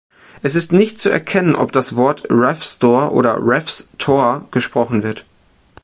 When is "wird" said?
5.03-5.25